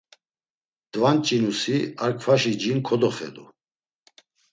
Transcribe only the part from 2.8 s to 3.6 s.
kodoxedu.